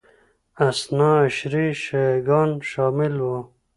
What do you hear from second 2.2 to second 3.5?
ګان شامل وو